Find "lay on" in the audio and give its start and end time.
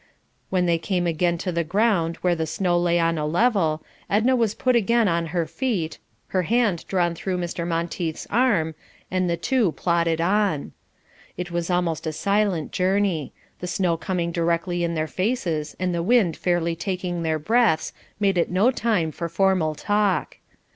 2.79-3.19